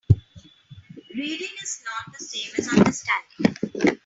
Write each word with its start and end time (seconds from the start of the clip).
Reading 1.15 1.47
is 1.61 1.83
not 1.85 2.17
the 2.17 2.25
same 2.25 2.51
as 2.57 2.73
understanding. 2.75 3.99